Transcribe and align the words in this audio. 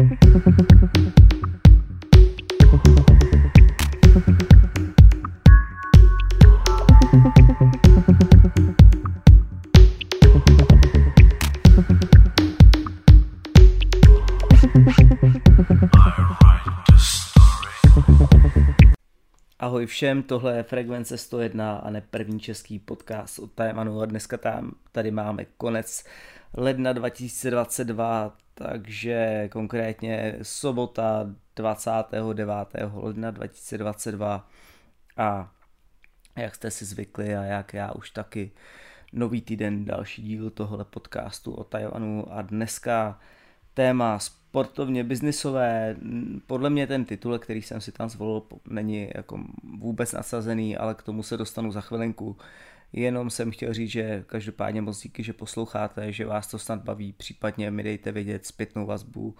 Thank 0.00 0.24
you. 2.86 3.09
Ahoj 19.70 19.86
všem, 19.86 20.22
tohle 20.22 20.56
je 20.56 20.62
Frekvence 20.62 21.18
101 21.18 21.76
a 21.76 21.90
ne 21.90 22.00
první 22.00 22.40
český 22.40 22.78
podcast 22.78 23.38
od 23.38 23.52
Tajmanu 23.52 24.00
a 24.00 24.06
dneska 24.06 24.36
tam, 24.36 24.74
tady 24.92 25.10
máme 25.10 25.44
konec 25.44 26.04
ledna 26.54 26.92
2022, 26.92 28.36
takže 28.54 29.48
konkrétně 29.52 30.38
sobota 30.42 31.34
29. 31.56 32.46
ledna 32.94 33.30
2022 33.30 34.48
a 35.16 35.52
jak 36.36 36.54
jste 36.54 36.70
si 36.70 36.84
zvykli 36.84 37.36
a 37.36 37.42
jak 37.42 37.74
já 37.74 37.92
už 37.92 38.10
taky 38.10 38.50
nový 39.12 39.40
týden, 39.40 39.84
další 39.84 40.22
díl 40.22 40.50
tohle 40.50 40.84
podcastu 40.84 41.54
o 41.54 41.64
Tajvanu 41.64 42.32
a 42.32 42.42
dneska 42.42 43.20
téma 43.74 44.18
sportovně 44.50 45.04
biznisové. 45.04 45.96
Podle 46.46 46.70
mě 46.70 46.86
ten 46.86 47.04
titul, 47.04 47.38
který 47.38 47.62
jsem 47.62 47.80
si 47.80 47.92
tam 47.92 48.08
zvolil, 48.08 48.42
není 48.68 49.10
jako 49.16 49.40
vůbec 49.78 50.12
nasazený, 50.12 50.76
ale 50.76 50.94
k 50.94 51.02
tomu 51.02 51.22
se 51.22 51.36
dostanu 51.36 51.72
za 51.72 51.80
chvilinku. 51.80 52.36
Jenom 52.92 53.30
jsem 53.30 53.50
chtěl 53.50 53.74
říct, 53.74 53.90
že 53.90 54.24
každopádně 54.26 54.82
moc 54.82 55.02
díky, 55.02 55.22
že 55.22 55.32
posloucháte, 55.32 56.12
že 56.12 56.26
vás 56.26 56.46
to 56.46 56.58
snad 56.58 56.82
baví, 56.82 57.12
případně 57.12 57.70
mi 57.70 57.82
dejte 57.82 58.12
vědět 58.12 58.46
zpětnou 58.46 58.86
vazbu, 58.86 59.34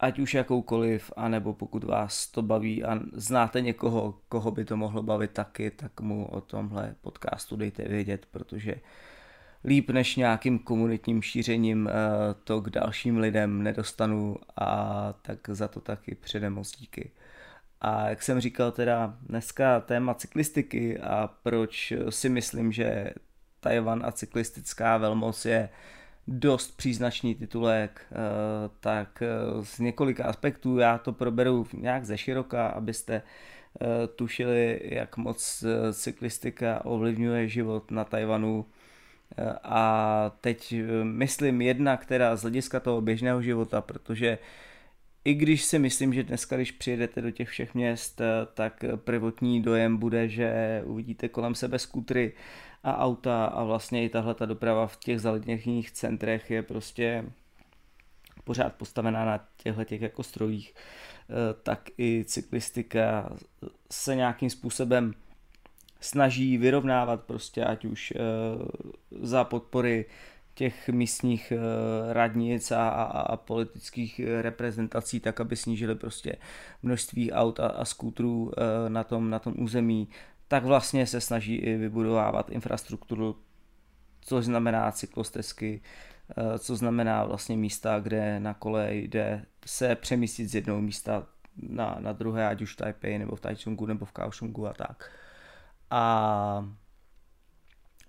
ať 0.00 0.18
už 0.18 0.34
jakoukoliv, 0.34 1.12
anebo 1.16 1.52
pokud 1.54 1.84
vás 1.84 2.26
to 2.26 2.42
baví 2.42 2.84
a 2.84 3.00
znáte 3.12 3.60
někoho, 3.60 4.18
koho 4.28 4.50
by 4.50 4.64
to 4.64 4.76
mohlo 4.76 5.02
bavit 5.02 5.30
taky, 5.30 5.70
tak 5.70 6.00
mu 6.00 6.26
o 6.26 6.40
tomhle 6.40 6.94
podcastu 7.00 7.56
dejte 7.56 7.84
vědět, 7.88 8.26
protože 8.30 8.74
líp 9.64 9.90
než 9.90 10.16
nějakým 10.16 10.58
komunitním 10.58 11.22
šířením 11.22 11.88
eh, 11.88 11.92
to 12.44 12.60
k 12.60 12.70
dalším 12.70 13.18
lidem 13.18 13.62
nedostanu 13.62 14.36
a 14.56 15.12
tak 15.22 15.38
za 15.48 15.68
to 15.68 15.80
taky 15.80 16.14
předem 16.14 16.54
moc 16.54 16.70
díky. 16.76 17.10
A 17.80 18.08
jak 18.08 18.22
jsem 18.22 18.40
říkal 18.40 18.72
teda 18.72 19.16
dneska 19.22 19.80
téma 19.80 20.14
cyklistiky 20.14 21.00
a 21.00 21.30
proč 21.42 21.92
si 22.10 22.28
myslím, 22.28 22.72
že 22.72 23.12
Tajvan 23.60 24.02
a 24.06 24.12
cyklistická 24.12 24.96
velmoc 24.96 25.44
je 25.44 25.68
dost 26.28 26.76
příznačný 26.76 27.34
titulek, 27.34 28.00
eh, 28.12 28.14
tak 28.80 29.22
eh, 29.22 29.28
z 29.64 29.78
několika 29.78 30.24
aspektů 30.24 30.78
já 30.78 30.98
to 30.98 31.12
proberu 31.12 31.66
nějak 31.72 32.04
ze 32.04 32.18
široka, 32.18 32.66
abyste 32.66 33.22
tušili, 34.16 34.80
jak 34.84 35.16
moc 35.16 35.64
cyklistika 35.92 36.84
ovlivňuje 36.84 37.48
život 37.48 37.90
na 37.90 38.04
Tajvanu, 38.04 38.66
a 39.62 40.30
teď 40.40 40.72
eh, 40.72 41.04
myslím 41.04 41.62
jedna, 41.62 41.96
která 41.96 42.36
z 42.36 42.42
hlediska 42.42 42.80
toho 42.80 43.00
běžného 43.00 43.42
života, 43.42 43.80
protože 43.80 44.38
i 45.24 45.34
když 45.34 45.64
si 45.64 45.78
myslím, 45.78 46.14
že 46.14 46.22
dneska, 46.22 46.56
když 46.56 46.72
přijedete 46.72 47.20
do 47.20 47.30
těch 47.30 47.48
všech 47.48 47.74
měst, 47.74 48.20
eh, 48.20 48.26
tak 48.54 48.84
prvotní 48.96 49.62
dojem 49.62 49.96
bude, 49.96 50.28
že 50.28 50.82
uvidíte 50.84 51.28
kolem 51.28 51.54
sebe 51.54 51.78
skutry 51.78 52.32
a 52.82 52.98
auta 52.98 53.44
a 53.44 53.64
vlastně 53.64 54.04
i 54.04 54.08
tahle 54.08 54.34
ta 54.34 54.46
doprava 54.46 54.86
v 54.86 54.96
těch 54.96 55.20
zalidněných 55.20 55.90
centrech 55.90 56.50
je 56.50 56.62
prostě 56.62 57.24
pořád 58.44 58.74
postavená 58.74 59.24
na 59.24 59.48
těchto 59.56 59.84
těch 59.84 60.00
jako 60.00 60.22
strojích, 60.22 60.74
eh, 60.74 61.54
tak 61.62 61.90
i 61.98 62.24
cyklistika 62.24 63.36
se 63.90 64.16
nějakým 64.16 64.50
způsobem 64.50 65.14
snaží 66.04 66.58
vyrovnávat 66.58 67.22
prostě 67.22 67.64
ať 67.64 67.84
už 67.84 68.12
eh, 68.16 68.18
za 69.20 69.44
podpory 69.44 70.06
těch 70.54 70.88
místních 70.88 71.52
eh, 71.52 72.12
radnic 72.12 72.70
a, 72.70 72.88
a, 72.88 73.20
a 73.20 73.36
politických 73.36 74.20
reprezentací, 74.40 75.20
tak 75.20 75.40
aby 75.40 75.56
snížili 75.56 75.94
prostě 75.94 76.36
množství 76.82 77.32
aut 77.32 77.60
a, 77.60 77.66
a 77.66 77.84
skútrů 77.84 78.52
eh, 78.56 78.90
na 78.90 79.04
tom, 79.04 79.30
na 79.30 79.38
tom 79.38 79.54
území, 79.56 80.08
tak 80.48 80.64
vlastně 80.64 81.06
se 81.06 81.20
snaží 81.20 81.54
i 81.54 81.76
vybudovávat 81.76 82.50
infrastrukturu, 82.50 83.36
což 84.20 84.44
znamená 84.44 84.92
cyklostezky, 84.92 85.82
co 86.58 86.76
znamená 86.76 87.24
vlastně 87.24 87.56
místa, 87.56 88.00
kde 88.00 88.40
na 88.40 88.54
kole 88.54 88.94
jde 88.94 89.44
se 89.66 89.94
přemístit 89.94 90.48
z 90.48 90.54
jednoho 90.54 90.80
místa 90.80 91.26
na, 91.56 91.96
na 92.00 92.12
druhé, 92.12 92.48
ať 92.48 92.62
už 92.62 92.72
v 92.72 92.76
Taipei, 92.76 93.18
nebo 93.18 93.36
v 93.36 93.40
Taichungu, 93.40 93.86
nebo 93.86 94.04
v 94.04 94.12
Kaohsiungu 94.12 94.66
a 94.66 94.72
tak. 94.72 95.10
A 95.94 96.68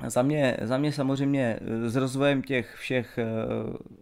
za 0.07 0.21
mě, 0.21 0.57
za 0.61 0.77
mě 0.77 0.91
samozřejmě 0.91 1.59
s 1.85 1.95
rozvojem 1.95 2.41
těch 2.41 2.75
všech 2.75 3.17
eh, 3.17 3.25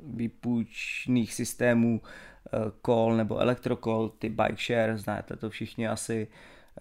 výpůjčných 0.06 1.34
systémů 1.34 2.02
eh, 2.02 2.60
kol 2.82 3.16
nebo 3.16 3.38
elektrokol, 3.38 4.10
ty 4.10 4.30
bike 4.30 4.64
share, 4.68 4.98
znáte 4.98 5.36
to 5.36 5.50
všichni 5.50 5.88
asi, 5.88 6.28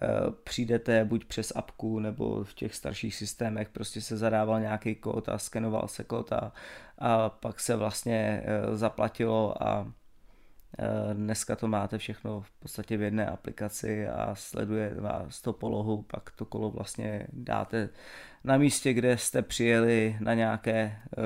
eh, 0.01 0.07
přijdete 0.43 1.05
buď 1.05 1.25
přes 1.25 1.53
apku 1.55 1.99
nebo 1.99 2.43
v 2.43 2.53
těch 2.53 2.75
starších 2.75 3.15
systémech 3.15 3.69
prostě 3.69 4.01
se 4.01 4.17
zadával 4.17 4.59
nějaký 4.59 4.95
kód 4.95 5.29
a 5.29 5.37
skenoval 5.37 5.87
se 5.87 6.03
kód 6.03 6.33
a, 6.33 6.51
a 6.97 7.29
pak 7.29 7.59
se 7.59 7.75
vlastně 7.75 8.43
zaplatilo 8.73 9.63
a 9.63 9.87
Eh, 9.87 10.02
dneska 11.13 11.55
to 11.55 11.67
máte 11.67 11.97
všechno 11.97 12.41
v 12.41 12.51
podstatě 12.51 12.97
v 12.97 13.01
jedné 13.01 13.25
aplikaci 13.25 14.07
a 14.07 14.35
sleduje 14.35 14.95
vás 14.95 15.41
to 15.41 15.53
polohu, 15.53 16.01
pak 16.01 16.31
to 16.31 16.45
kolo 16.45 16.71
vlastně 16.71 17.27
dáte 17.33 17.89
na 18.43 18.57
místě, 18.57 18.93
kde 18.93 19.17
jste 19.17 19.41
přijeli 19.41 20.17
na 20.19 20.33
nějaké 20.33 20.75
eh, 20.77 21.21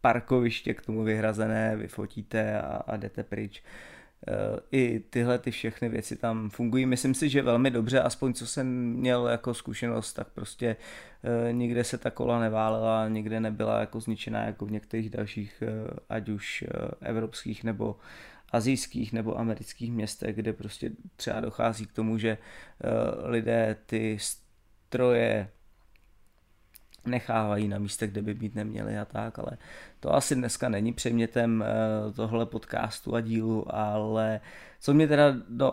parkoviště 0.00 0.74
k 0.74 0.82
tomu 0.82 1.02
vyhrazené, 1.02 1.76
vyfotíte 1.76 2.60
a, 2.60 2.76
a 2.76 2.96
jdete 2.96 3.22
pryč. 3.22 3.62
Eh, 3.64 3.91
I 4.72 5.00
tyhle 5.10 5.38
ty 5.38 5.50
všechny 5.50 5.88
věci 5.88 6.16
tam 6.16 6.50
fungují. 6.50 6.86
Myslím 6.86 7.14
si, 7.14 7.28
že 7.28 7.42
velmi 7.42 7.70
dobře, 7.70 8.00
aspoň 8.00 8.32
co 8.32 8.46
jsem 8.46 8.66
měl 8.92 9.26
jako 9.26 9.54
zkušenost, 9.54 10.12
tak 10.12 10.28
prostě 10.28 10.76
nikde 11.52 11.84
se 11.84 11.98
ta 11.98 12.10
kola 12.10 12.40
neválela, 12.40 13.08
nikde 13.08 13.40
nebyla 13.40 13.80
jako 13.80 14.00
zničená 14.00 14.44
jako 14.44 14.66
v 14.66 14.70
některých 14.70 15.10
dalších, 15.10 15.62
ať 16.08 16.28
už 16.28 16.64
evropských 17.00 17.64
nebo 17.64 17.96
azijských 18.50 19.12
nebo 19.12 19.38
amerických 19.38 19.92
městech, 19.92 20.36
kde 20.36 20.52
prostě 20.52 20.90
třeba 21.16 21.40
dochází 21.40 21.86
k 21.86 21.92
tomu, 21.92 22.18
že 22.18 22.38
lidé 23.24 23.76
ty 23.86 24.18
stroje 24.20 25.48
nechávají 27.06 27.68
na 27.68 27.78
místech, 27.78 28.10
kde 28.10 28.22
by 28.22 28.34
být 28.34 28.54
neměli 28.54 28.98
a 28.98 29.04
tak, 29.04 29.38
ale 29.38 29.50
to 30.00 30.14
asi 30.14 30.34
dneska 30.34 30.68
není 30.68 30.92
předmětem 30.92 31.64
eh, 31.66 32.12
tohle 32.12 32.46
podcastu 32.46 33.14
a 33.14 33.20
dílu, 33.20 33.74
ale 33.74 34.40
co 34.80 34.94
mě 34.94 35.08
teda, 35.08 35.34
no, 35.48 35.72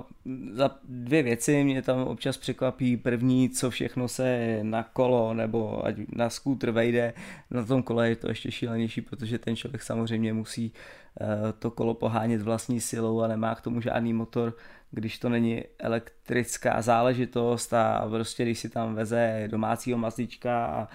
za 0.51 0.77
dvě 0.83 1.23
věci 1.23 1.63
mě 1.63 1.81
tam 1.81 2.01
občas 2.01 2.37
překvapí. 2.37 2.97
První, 2.97 3.49
co 3.49 3.69
všechno 3.69 4.07
se 4.07 4.59
na 4.63 4.83
kolo 4.83 5.33
nebo 5.33 5.85
ať 5.85 5.95
na 6.15 6.29
skútr 6.29 6.71
vejde, 6.71 7.13
na 7.51 7.65
tom 7.65 7.83
kole 7.83 8.09
je 8.09 8.15
to 8.15 8.29
ještě 8.29 8.51
šílenější, 8.51 9.01
protože 9.01 9.39
ten 9.39 9.55
člověk 9.55 9.83
samozřejmě 9.83 10.33
musí 10.33 10.73
eh, 11.21 11.25
to 11.59 11.71
kolo 11.71 11.93
pohánět 11.93 12.41
vlastní 12.41 12.81
silou 12.81 13.21
a 13.21 13.27
nemá 13.27 13.55
k 13.55 13.61
tomu 13.61 13.81
žádný 13.81 14.13
motor, 14.13 14.55
když 14.91 15.19
to 15.19 15.29
není 15.29 15.63
elektrická 15.79 16.81
záležitost 16.81 17.73
a 17.73 18.05
prostě 18.09 18.43
když 18.43 18.59
si 18.59 18.69
tam 18.69 18.95
veze 18.95 19.47
domácího 19.47 19.97
mazlíčka 19.97 20.65
a 20.65 20.87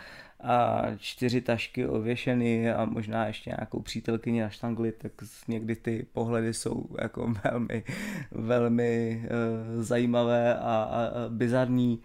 a 0.44 0.86
čtyři 0.96 1.40
tašky 1.40 1.86
ověšeny 1.86 2.72
a 2.72 2.84
možná 2.84 3.26
ještě 3.26 3.50
nějakou 3.50 3.80
přítelkyni 3.80 4.40
na 4.40 4.48
štangli, 4.48 4.92
tak 4.92 5.12
někdy 5.48 5.76
ty 5.76 6.06
pohledy 6.12 6.54
jsou 6.54 6.86
jako 7.00 7.34
velmi, 7.44 7.84
velmi 8.30 9.22
uh, 9.24 9.82
zajímavé 9.82 10.54
a, 10.54 10.58
a, 10.60 11.04
a 11.04 11.28
bizarní 11.28 12.02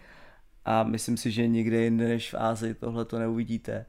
a 0.66 0.84
myslím 0.84 1.18
si, 1.18 1.32
že 1.32 1.48
nikde 1.48 1.78
jinde 1.82 2.08
než 2.08 2.34
v 2.34 2.38
Ázii 2.38 2.74
tohle 2.74 3.06
to 3.06 3.20
neuvidíte. 3.20 3.86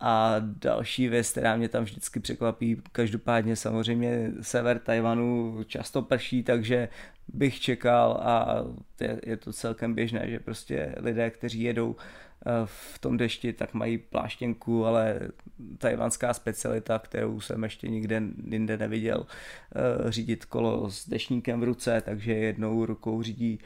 A 0.00 0.34
další 0.40 1.08
věc, 1.08 1.30
která 1.30 1.56
mě 1.56 1.68
tam 1.68 1.84
vždycky 1.84 2.20
překvapí, 2.20 2.82
každopádně 2.92 3.56
samozřejmě 3.56 4.30
sever 4.40 4.78
Tajvanu 4.78 5.58
často 5.66 6.02
prší, 6.02 6.42
takže 6.42 6.88
bych 7.28 7.60
čekal 7.60 8.12
a 8.12 8.64
je 9.26 9.36
to 9.36 9.52
celkem 9.52 9.94
běžné, 9.94 10.30
že 10.30 10.40
prostě 10.40 10.94
lidé, 10.98 11.30
kteří 11.30 11.62
jedou 11.62 11.96
v 12.64 12.98
tom 12.98 13.16
dešti, 13.16 13.52
tak 13.52 13.74
mají 13.74 13.98
pláštěnku, 13.98 14.86
ale 14.86 15.20
tajvanská 15.78 16.34
specialita, 16.34 16.98
kterou 16.98 17.40
jsem 17.40 17.62
ještě 17.62 17.88
nikde 17.88 18.22
jinde 18.50 18.76
neviděl, 18.76 19.26
eh, 19.26 20.10
řídit 20.10 20.44
kolo 20.44 20.90
s 20.90 21.08
dešníkem 21.08 21.60
v 21.60 21.64
ruce, 21.64 22.02
takže 22.04 22.32
jednou 22.32 22.86
rukou 22.86 23.22
řídí 23.22 23.58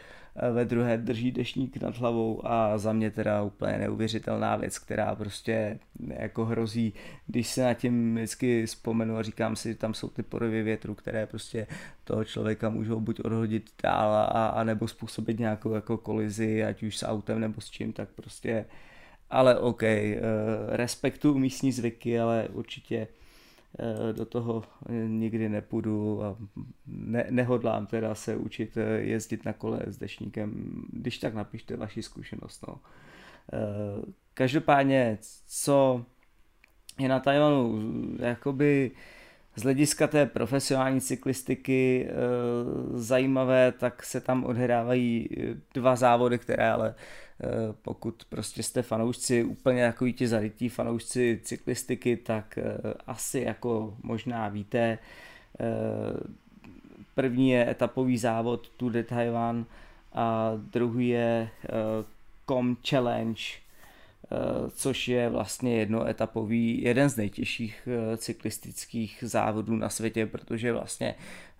ve 0.53 0.65
druhé 0.65 0.99
drží 0.99 1.33
dešník 1.33 1.77
nad 1.77 1.97
hlavou 1.97 2.47
a 2.47 2.79
za 2.79 2.93
mě 2.93 3.11
teda 3.11 3.43
úplně 3.43 3.79
neuvěřitelná 3.79 4.57
věc, 4.57 4.79
která 4.79 5.15
prostě 5.15 5.79
jako 6.09 6.45
hrozí, 6.45 6.93
když 7.27 7.49
se 7.49 7.63
na 7.63 7.75
tím 7.75 8.15
vždycky 8.15 8.67
vzpomenu 8.67 9.17
a 9.17 9.23
říkám 9.23 9.57
si, 9.57 9.69
že 9.69 9.79
tam 9.79 9.95
jsou 9.95 10.09
ty 10.09 10.23
porivy 10.23 10.63
větru, 10.63 10.95
které 10.95 11.27
prostě 11.27 11.67
toho 12.05 12.25
člověka 12.25 12.69
můžou 12.69 13.01
buď 13.01 13.21
odhodit 13.21 13.71
dál 13.83 14.15
a, 14.15 14.47
a 14.47 14.65
nebo 14.65 14.89
způsobit 14.89 15.39
nějakou 15.39 15.75
jako 15.75 15.99
kolizi, 15.99 16.65
ať 16.65 16.83
už 16.83 16.97
s 16.97 17.07
autem 17.07 17.41
nebo 17.41 17.61
s 17.61 17.71
čím, 17.71 17.93
tak 17.93 18.09
prostě 18.09 18.65
ale 19.31 19.59
OK, 19.59 19.83
uh, 19.83 19.89
respektuju 20.69 21.39
místní 21.39 21.73
zvyky, 21.73 22.21
ale 22.21 22.49
určitě 22.53 23.09
do 24.13 24.27
toho 24.27 24.63
nikdy 25.07 25.49
nepůjdu 25.49 26.23
a 26.25 26.37
ne, 26.87 27.27
nehodlám 27.31 27.87
teda 27.87 28.15
se 28.15 28.37
učit 28.37 28.77
eh, 28.77 29.01
jezdit 29.01 29.45
na 29.45 29.53
kole 29.53 29.81
s 29.87 29.97
dešníkem, 29.97 30.83
když 30.93 31.19
tak 31.19 31.35
napište 31.35 31.77
vaši 31.77 32.03
zkušenost. 32.03 32.65
No. 32.69 32.81
Každopádně, 34.35 35.19
co 35.47 36.05
je 36.99 37.09
na 37.09 37.21
Tajvanu 37.21 37.81
jakoby 38.19 38.91
z 39.57 39.63
hlediska 39.63 40.07
té 40.07 40.27
profesionální 40.27 41.01
cyklistiky 41.01 42.09
zajímavé, 42.93 43.73
tak 43.73 44.03
se 44.03 44.21
tam 44.21 44.45
odhrávají 44.45 45.29
dva 45.75 45.97
závody, 45.97 46.39
které 46.39 46.71
ale 46.71 46.95
Eh, 46.95 46.99
pokud 47.83 48.25
prostě 48.29 48.63
jste 48.63 48.83
fanoušci, 48.83 49.45
úplně 49.45 49.87
takový 49.87 50.13
ti 50.13 50.29
zarytí 50.29 50.69
fanoušci 50.69 51.41
cyklistiky, 51.43 52.17
tak 52.17 52.59
eh, 52.59 52.95
asi 53.07 53.41
jako 53.41 53.97
možná 54.03 54.49
víte, 54.49 54.99
eh, 55.61 55.65
první 57.15 57.51
je 57.51 57.71
etapový 57.71 58.19
závod 58.19 58.69
Tour 58.69 58.93
de 58.93 59.03
Taiwan 59.03 59.67
a 60.13 60.53
druhý 60.57 61.09
je 61.09 61.49
Com 62.49 62.77
Challenge, 62.89 63.43
což 64.71 65.09
je 65.09 65.29
vlastně 65.29 65.79
jednoetapový, 65.79 66.83
jeden 66.83 67.09
z 67.09 67.17
nejtěžších 67.17 67.89
cyklistických 68.17 69.25
závodů 69.27 69.77
na 69.77 69.89
světě, 69.89 70.27
protože 70.27 70.73
vlastně 70.73 71.15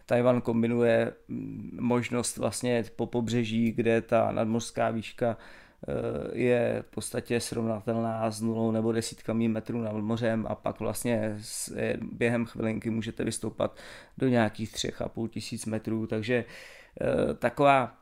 Tajvan 0.07 0.41
kombinuje 0.41 1.13
mm, 1.29 1.79
možnost 1.81 2.37
vlastně 2.37 2.85
po 2.97 3.07
pobřeží, 3.07 3.73
kde 3.73 4.01
ta 4.01 4.33
nadmořská 4.33 4.91
výška 4.91 5.37
Eh, 5.37 5.64
je 6.33 6.85
v 6.87 6.91
podstatě 6.91 7.41
srovnatelná 7.41 8.31
s 8.31 8.41
nulou 8.41 8.71
nebo 8.71 8.93
desítkami 8.93 9.49
metrů 9.49 9.81
nad 9.81 9.93
mořem 9.93 10.47
a 10.49 10.55
pak 10.55 10.81
vlastně 10.81 11.39
během 12.13 12.47
chvilinky 12.47 12.91
můžete 12.91 13.25
vystoupat 13.25 13.77
do 14.19 14.29
nějakých 14.29 14.73
třech 14.73 15.03
a 15.03 15.09
půl 15.09 15.29
tisíc 15.29 15.67
metrů, 15.67 16.07
takže 16.07 16.45
eh, 17.01 17.35
taková 17.35 17.99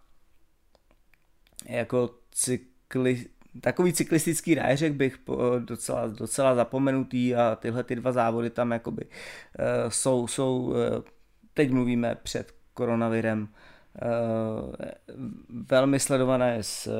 jako 1.69 2.11
cykli, 2.33 3.27
takový 3.61 3.93
cyklistický 3.93 4.55
rájřek 4.55 4.93
bych 4.93 5.19
docela, 5.59 6.07
docela 6.07 6.55
zapomenutý 6.55 7.35
a 7.35 7.57
tyhle 7.57 7.85
ty 7.85 7.97
dva 7.97 8.13
závody 8.13 8.51
tam 8.51 8.73
jakoby 8.73 9.05
eh, 9.59 9.91
jsou, 9.91 10.27
jsou 10.27 10.75
teď 11.55 11.71
mluvíme 11.71 12.15
před 12.23 12.55
koronavirem, 12.75 13.49
Eh, 13.49 13.82
velmi 15.49 16.01
sledované 16.01 16.63
z 16.63 16.87
eh, 16.87 16.91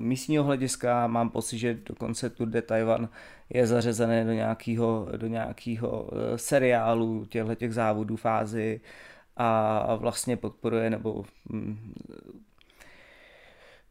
místního 0.00 0.44
hlediska. 0.44 1.06
Mám 1.06 1.30
pocit, 1.30 1.58
že 1.58 1.74
dokonce 1.74 2.30
Tour 2.30 2.48
de 2.48 2.62
Taiwan 2.62 3.08
je 3.50 3.66
zařazené 3.66 4.24
do 4.24 4.32
nějakého, 4.32 5.08
do 5.16 5.26
nějakého 5.26 6.10
eh, 6.12 6.38
seriálu 6.38 7.24
těchto 7.24 7.54
těch 7.54 7.74
závodů 7.74 8.16
fázy 8.16 8.80
a 9.36 9.94
vlastně 9.94 10.36
podporuje 10.36 10.90
nebo 10.90 11.24
hm, 11.52 11.94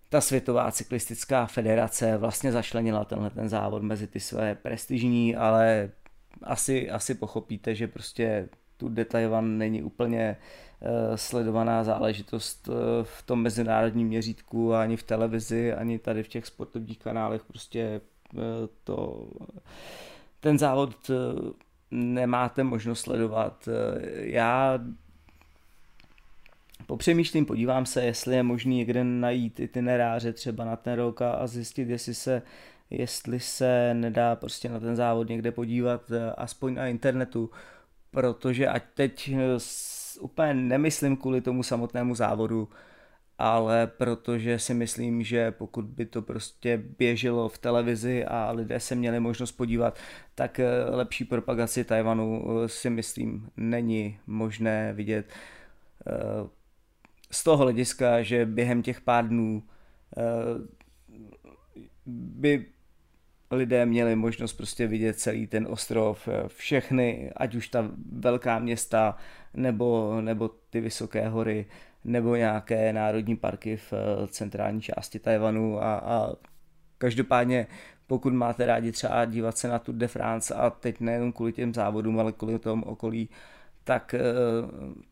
ta 0.10 0.22
Světová 0.22 0.72
cyklistická 0.72 1.46
federace 1.46 2.18
vlastně 2.18 2.52
zašlenila 2.52 3.06
tenhle 3.06 3.30
ten 3.30 3.50
závod 3.50 3.84
mezi 3.84 4.08
ty 4.08 4.20
své 4.20 4.56
prestižní, 4.56 5.36
ale 5.36 5.90
asi, 6.44 6.92
asi 6.92 7.16
pochopíte, 7.16 7.76
že 7.76 7.88
prostě 7.88 8.50
De 8.90 9.06
Taiwan 9.06 9.58
není 9.58 9.84
úplně 9.84 10.38
Eh, 10.84 11.18
sledovaná 11.18 11.84
záležitost 11.84 12.70
eh, 12.70 13.04
v 13.04 13.24
tom 13.24 13.42
mezinárodním 13.42 14.08
měřítku, 14.08 14.74
ani 14.74 14.98
v 14.98 15.04
televizi, 15.04 15.74
ani 15.74 16.00
tady 16.00 16.24
v 16.24 16.28
těch 16.28 16.46
sportovních 16.46 17.00
kanálech. 17.00 17.44
Prostě 17.44 18.02
eh, 18.38 18.40
to, 18.84 19.28
ten 20.40 20.60
závod 20.60 21.12
nemáte 21.92 22.64
možnost 22.64 23.00
sledovat. 23.00 23.70
Já 24.16 24.80
popřemýšlím, 26.86 27.46
podívám 27.46 27.86
se, 27.86 28.04
jestli 28.04 28.36
je 28.36 28.44
možný 28.44 28.78
někde 28.78 29.04
najít 29.04 29.60
itineráře 29.60 30.34
třeba 30.34 30.66
na 30.66 30.76
ten 30.76 30.94
rok 30.94 31.22
a 31.22 31.48
zjistit, 31.48 31.90
jestli 31.90 32.14
se 32.14 32.42
jestli 32.90 33.40
se 33.40 33.94
nedá 33.94 34.36
prostě 34.36 34.70
na 34.70 34.80
ten 34.80 34.96
závod 34.96 35.30
někde 35.30 35.52
podívat 35.52 36.12
aspoň 36.38 36.74
na 36.74 36.88
internetu, 36.88 37.50
protože 38.12 38.68
ať 38.68 38.84
teď 38.94 39.36
úplně 40.20 40.54
nemyslím 40.54 41.18
kvůli 41.18 41.42
tomu 41.42 41.64
samotnému 41.64 42.16
závodu, 42.16 42.70
ale 43.38 43.88
protože 43.88 44.60
si 44.60 44.74
myslím, 44.74 45.24
že 45.24 45.52
pokud 45.52 45.86
by 45.86 46.06
to 46.06 46.22
prostě 46.22 46.78
běželo 46.78 47.50
v 47.50 47.58
televizi 47.58 48.26
a 48.26 48.52
lidé 48.52 48.80
se 48.80 48.96
měli 48.96 49.20
možnost 49.20 49.52
podívat, 49.52 50.00
tak 50.36 50.60
eh, 50.60 50.84
lepší 50.90 51.26
propagaci 51.26 51.84
Tajvanu 51.84 52.46
eh, 52.64 52.68
si 52.70 52.90
myslím 52.90 53.50
není 53.58 54.20
možné 54.28 54.94
vidět 54.94 55.26
eh, 56.08 56.14
z 57.32 57.44
toho 57.44 57.58
hlediska, 57.58 58.22
že 58.22 58.46
během 58.46 58.82
těch 58.82 59.02
pár 59.02 59.28
dnů 59.28 59.64
by 62.06 62.66
lidé 63.56 63.86
měli 63.86 64.16
možnost 64.16 64.54
prostě 64.54 64.88
vidět 64.88 65.20
celý 65.20 65.48
ten 65.48 65.68
ostrov, 65.70 66.30
všechny, 66.48 67.32
ať 67.36 67.56
už 67.56 67.68
ta 67.68 67.92
velká 68.12 68.60
města, 68.60 69.18
nebo, 69.54 70.18
nebo 70.22 70.50
ty 70.70 70.82
vysoké 70.82 71.30
hory, 71.30 71.66
nebo 72.04 72.36
nějaké 72.36 72.94
národní 72.94 73.36
parky 73.36 73.78
v 73.78 73.94
eh, 73.94 74.28
centrální 74.28 74.82
části 74.82 75.20
Tajvanu 75.20 75.84
a, 75.84 75.96
a 75.96 76.34
každopádně 76.98 77.68
pokud 78.08 78.34
máte 78.34 78.66
rádi 78.66 78.92
třeba 78.92 79.26
dívat 79.26 79.58
se 79.58 79.68
na 79.68 79.80
Tour 79.80 79.96
de 79.96 80.08
France 80.08 80.54
a 80.54 80.70
teď 80.70 81.00
nejen 81.00 81.32
kvůli 81.32 81.54
těm 81.54 81.74
závodům, 81.74 82.20
ale 82.20 82.32
kvůli 82.32 82.60
tomu 82.60 82.86
okolí, 82.86 83.30
tak 83.84 84.14
eh, 84.14 84.20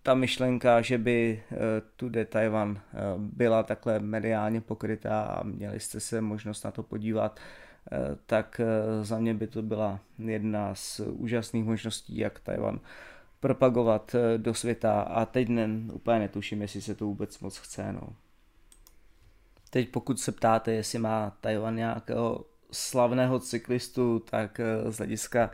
ta 0.03 0.13
myšlenka, 0.13 0.81
že 0.81 0.97
by 0.97 1.44
eh, 1.51 1.56
Tour 1.95 2.12
de 2.12 2.25
Taiwan 2.25 2.80
byla 3.18 3.63
takhle 3.63 4.00
mediálně 4.00 4.62
pokrytá 4.62 5.21
a 5.21 5.44
měli 5.44 5.80
jste 5.80 6.00
se 6.00 6.21
možnost 6.21 6.63
na 6.63 6.71
to 6.71 6.83
podívat, 6.83 7.39
tak 8.25 8.62
za 9.01 9.19
mě 9.19 9.33
by 9.33 9.47
to 9.47 9.62
byla 9.62 10.00
jedna 10.19 10.75
z 10.75 11.00
úžasných 11.00 11.63
možností, 11.63 12.18
jak 12.18 12.39
Taiwan 12.39 12.80
propagovat 13.39 14.15
eh, 14.15 14.38
do 14.38 14.53
světa 14.53 15.01
a 15.01 15.25
teď 15.25 15.50
ne, 15.50 15.68
úplně 15.94 16.19
netuším, 16.19 16.62
jestli 16.62 16.81
se 16.81 16.95
to 16.95 17.06
vůbec 17.06 17.39
moc 17.39 17.58
chce. 17.58 17.93
No. 17.93 18.01
Teď 19.69 19.89
pokud 19.89 20.19
se 20.19 20.31
ptáte, 20.31 20.72
jestli 20.72 21.00
má 21.00 21.38
Tajvan 21.41 21.75
nějakého 21.75 22.46
slavného 22.72 23.39
cyklistu, 23.39 24.19
tak 24.19 24.60
eh, 24.60 24.91
z 24.91 24.98
hlediska 24.98 25.51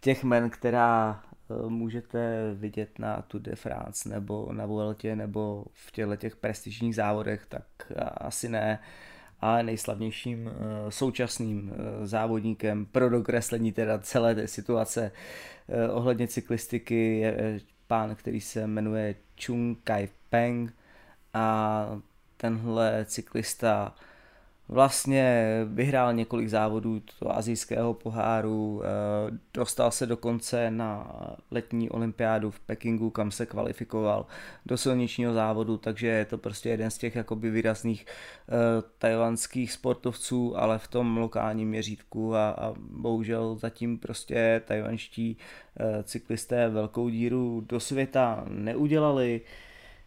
těch 0.00 0.24
men, 0.24 0.50
která 0.50 1.22
eh, 1.24 1.68
můžete 1.68 2.50
vidět 2.54 2.98
na 2.98 3.22
Tour 3.22 3.40
de 3.40 3.56
France 3.56 4.08
nebo 4.08 4.48
na 4.52 4.66
Vueltě 4.66 5.16
nebo 5.16 5.64
v 5.72 5.92
těchto 5.92 6.16
těch 6.16 6.36
prestižních 6.36 6.94
závodech, 6.94 7.46
tak 7.48 7.92
asi 8.16 8.48
ne. 8.48 8.78
A 9.40 9.62
nejslavnějším 9.62 10.50
současným 10.88 11.72
závodníkem 12.02 12.86
pro 12.86 13.10
dokreslení 13.10 13.72
teda 13.72 13.98
celé 13.98 14.34
té 14.34 14.48
situace 14.48 15.12
Eh, 15.68 15.88
ohledně 15.88 16.28
cyklistiky 16.28 17.18
je 17.18 17.34
eh, 17.38 17.60
pán, 17.86 18.14
který 18.14 18.40
se 18.40 18.66
jmenuje 18.66 19.14
Chung 19.36 19.78
Kai 19.84 20.08
Peng 20.30 20.74
a 21.34 21.86
tenhle 22.36 23.04
cyklista 23.04 23.94
vlastně 24.68 25.46
vyhrál 25.66 26.14
několik 26.14 26.48
závodů 26.48 27.02
toho 27.18 27.36
azijského 27.36 27.94
poháru, 27.94 28.82
eh, 28.84 29.38
dostal 29.54 29.90
se 29.90 30.06
dokonce 30.06 30.70
na 30.70 31.12
letní 31.50 31.90
olympiádu 31.90 32.50
v 32.50 32.60
Pekingu, 32.60 33.10
kam 33.10 33.30
se 33.30 33.46
kvalifikoval 33.46 34.26
do 34.66 34.76
silničního 34.76 35.34
závodu, 35.34 35.76
takže 35.76 36.06
je 36.06 36.24
to 36.24 36.38
prostě 36.38 36.68
jeden 36.68 36.90
z 36.90 36.98
těch 36.98 37.16
jakoby 37.16 37.50
výrazných 37.50 38.06
eh, 38.06 38.52
tajvanských 38.98 39.72
sportovců, 39.72 40.58
ale 40.58 40.78
v 40.78 40.88
tom 40.88 41.16
lokálním 41.16 41.68
měřítku 41.68 42.34
a, 42.34 42.50
a 42.50 42.74
bohužel 42.78 43.56
zatím 43.56 43.98
prostě 43.98 44.62
tajvanští 44.64 45.36
eh, 45.80 46.02
cyklisté 46.02 46.68
velkou 46.68 47.08
díru 47.08 47.64
do 47.68 47.80
světa 47.80 48.44
neudělali. 48.48 49.40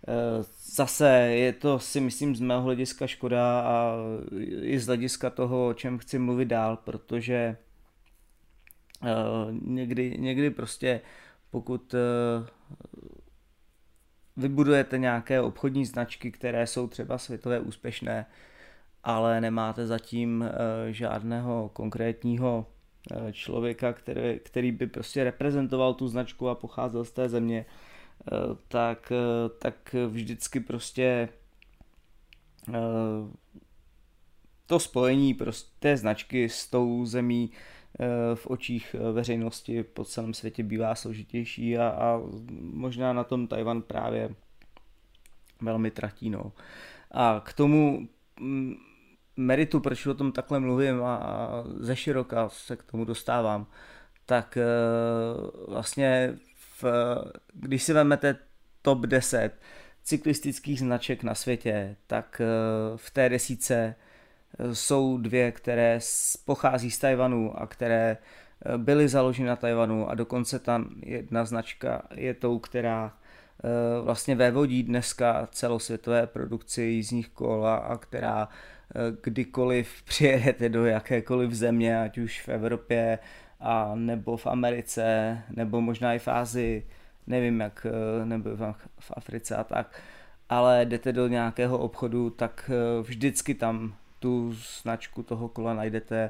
Eh, 0.08 0.43
zase 0.74 1.10
je 1.13 1.53
to 1.53 1.79
si 1.79 2.00
myslím 2.00 2.36
z 2.36 2.39
mého 2.41 2.62
hlediska 2.62 3.08
škoda 3.08 3.62
a 3.62 3.96
i 4.62 4.79
z 4.79 4.88
hlediska 4.88 5.29
toho, 5.29 5.67
o 5.67 5.74
čem 5.74 5.98
chci 5.98 6.20
mluvit 6.20 6.46
dál, 6.46 6.77
protože 6.77 7.58
uh, 9.01 9.08
někdy, 9.51 10.17
někdy 10.17 10.50
prostě 10.50 11.01
pokud 11.50 11.93
uh, 11.93 12.00
vybudujete 14.38 14.98
nějaké 14.98 15.41
obchodní 15.41 15.86
značky, 15.86 16.31
které 16.31 16.67
jsou 16.67 16.88
třeba 16.88 17.17
světové 17.17 17.60
úspěšné, 17.60 18.25
ale 19.03 19.41
nemáte 19.41 19.88
zatím 19.88 20.46
žádného 20.89 21.70
konkrétního 21.74 22.65
člověka, 23.31 23.93
který, 23.93 24.39
který 24.39 24.72
by 24.72 24.88
prostě 24.88 25.24
reprezentoval 25.24 25.93
tu 25.93 26.08
značku 26.08 26.50
a 26.50 26.55
pocházel 26.55 27.05
z 27.05 27.12
té 27.12 27.29
země, 27.29 27.65
tak, 28.68 29.12
tak 29.60 29.96
vždycky 30.08 30.60
prostě 30.60 31.30
to 34.66 34.80
spojení 34.80 35.34
prostě 35.34 35.70
té 35.80 35.98
značky 35.98 36.50
s 36.50 36.68
tou 36.68 37.06
zemí 37.06 37.51
v 38.36 38.48
očích 38.48 38.96
veřejnosti 39.13 39.84
po 39.84 40.06
celém 40.06 40.34
světě 40.34 40.63
bývá 40.63 40.96
složitější 40.96 41.78
a, 41.78 41.90
a 41.90 42.22
možná 42.60 43.13
na 43.13 43.24
tom 43.24 43.48
Tajvan 43.48 43.82
právě 43.82 44.36
velmi 45.62 45.92
tratí. 45.92 46.30
No. 46.30 46.51
A 47.12 47.42
k 47.46 47.54
tomu 47.54 48.08
mm, 48.40 48.75
meritu, 49.38 49.80
proč 49.80 50.06
o 50.06 50.13
tom 50.13 50.32
takhle 50.32 50.60
mluvím 50.60 51.04
a, 51.04 51.16
a 51.16 51.63
ze 51.80 51.96
široka 51.96 52.50
se 52.50 52.75
k 52.75 52.84
tomu 52.84 53.06
dostávám, 53.06 53.68
tak 54.25 54.58
vlastně 55.68 56.38
když 57.54 57.84
si 57.84 57.94
vezmete 57.94 58.36
top 58.82 59.00
10 59.00 59.52
cyklistických 60.04 60.80
značek 60.80 61.24
na 61.24 61.36
světě, 61.36 61.96
tak 62.08 62.42
e, 62.42 62.46
v 62.98 63.12
té 63.12 63.30
desíce 63.30 63.76
e, 63.76 64.76
jsou 64.76 65.18
dvě, 65.18 65.52
které 65.52 66.00
pochází 66.46 66.92
z 66.92 67.00
Tajvanu 67.00 67.62
a 67.62 67.68
které 67.68 68.18
byly 68.78 69.08
založeny 69.08 69.50
na 69.50 69.56
Tajvanu 69.56 70.10
a 70.10 70.16
dokonce 70.16 70.60
ta 70.60 70.86
jedna 71.04 71.46
značka 71.46 72.02
je 72.16 72.34
tou, 72.34 72.60
která 72.60 73.18
vlastně 74.04 74.36
vévodí 74.36 74.84
dneska 74.84 75.48
celosvětové 75.52 76.28
produkci 76.28 76.82
jízdních 76.82 77.30
kol 77.30 77.68
a 77.68 77.98
která 77.98 78.50
kdykoliv 79.24 80.04
přijedete 80.06 80.70
do 80.70 80.86
jakékoliv 80.86 81.52
země, 81.52 82.02
ať 82.02 82.18
už 82.18 82.42
v 82.42 82.50
Evropě, 82.50 83.20
a 83.62 83.91
nebo 83.96 84.38
v 84.38 84.48
Americe, 84.48 85.38
nebo 85.50 85.82
možná 85.82 86.13
i 86.13 86.20
v 86.20 86.27
Ázii, 86.27 86.88
nevím 87.27 87.60
jak, 87.60 87.88
eh, 87.89 88.25
nebo 88.25 88.50
v 89.00 89.12
Africe 89.13 89.56
a 89.56 89.63
tak, 89.63 90.01
ale 90.50 90.86
jdete 90.86 91.13
do 91.13 91.27
nějakého 91.27 91.77
obchodu, 91.77 92.30
tak 92.30 92.72
eh, 92.74 93.01
vždycky 93.01 93.53
tam 93.53 93.96
tu 94.20 94.53
značku 94.82 95.24
toho 95.24 95.50
kola 95.50 95.74
najdete. 95.74 96.30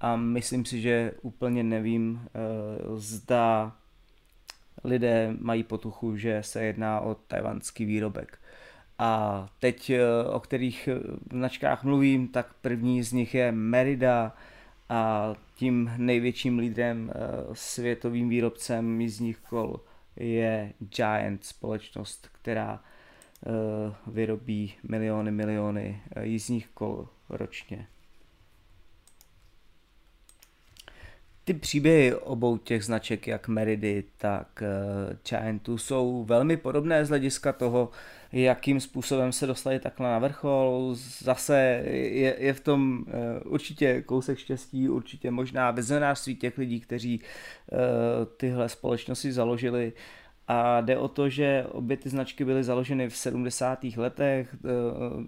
A 0.00 0.16
myslím 0.16 0.64
si, 0.64 0.80
že 0.80 1.12
úplně 1.22 1.62
nevím, 1.62 2.20
eh, 2.24 2.38
zda 2.96 3.72
lidé 4.84 5.34
mají 5.38 5.62
potuchu, 5.62 6.16
že 6.16 6.42
se 6.42 6.64
jedná 6.64 7.00
o 7.00 7.14
tajvanský 7.14 7.84
výrobek. 7.84 8.38
A 8.98 9.48
teď, 9.58 9.92
o 10.32 10.40
kterých 10.40 10.88
značkách 11.32 11.84
mluvím, 11.84 12.28
tak 12.28 12.54
první 12.60 13.02
z 13.02 13.12
nich 13.12 13.34
je 13.34 13.52
Merida 13.52 14.32
a 14.90 15.34
tím 15.54 15.92
největším 15.96 16.58
lídrem, 16.58 17.12
eh, 17.14 17.20
světovým 17.52 18.28
výrobcem 18.28 19.00
jízdních 19.00 19.38
kol 19.38 19.80
je 20.16 20.72
Giant 20.78 21.44
společnost, 21.44 22.28
která 22.32 22.84
vyrobí 24.06 24.74
miliony, 24.88 25.30
miliony 25.30 26.02
jízdních 26.22 26.68
kol 26.68 27.08
ročně. 27.28 27.86
Ty 31.44 31.54
příběhy 31.54 32.14
obou 32.14 32.56
těch 32.56 32.84
značek, 32.84 33.26
jak 33.26 33.48
Meridy, 33.48 34.04
tak 34.16 34.62
Giantu, 35.28 35.78
jsou 35.78 36.24
velmi 36.24 36.56
podobné 36.56 37.04
z 37.04 37.08
hlediska 37.08 37.52
toho, 37.52 37.90
jakým 38.32 38.80
způsobem 38.80 39.32
se 39.32 39.46
dostali 39.46 39.78
takhle 39.78 40.10
na 40.10 40.18
vrchol. 40.18 40.90
Zase 41.18 41.58
je, 41.84 42.36
je 42.38 42.52
v 42.52 42.60
tom 42.60 43.04
eh, 43.08 43.40
určitě 43.40 44.02
kousek 44.02 44.38
štěstí, 44.38 44.88
určitě 44.88 45.30
možná 45.30 45.70
vizionářství 45.70 46.36
těch 46.36 46.58
lidí, 46.58 46.80
kteří 46.80 47.20
eh, 47.20 47.76
tyhle 48.36 48.68
společnosti 48.68 49.32
založili. 49.32 49.92
A 50.48 50.80
jde 50.80 50.98
o 50.98 51.08
to, 51.08 51.28
že 51.28 51.64
obě 51.68 51.96
ty 51.96 52.08
značky 52.08 52.44
byly 52.44 52.64
založeny 52.64 53.08
v 53.08 53.16
70. 53.16 53.84
letech, 53.96 54.56
eh, 54.64 54.68